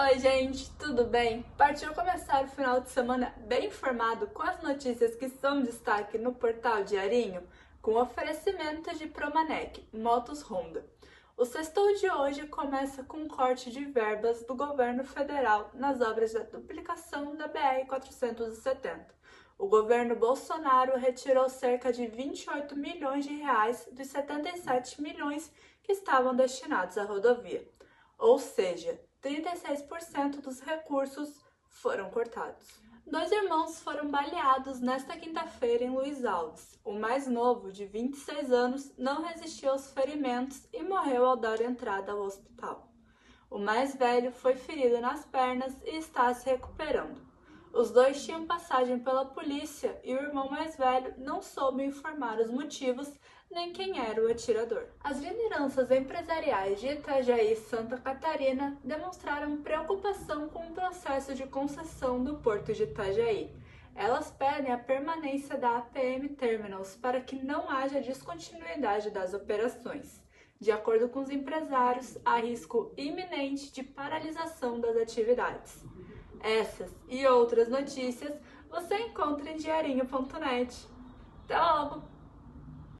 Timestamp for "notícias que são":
4.62-5.60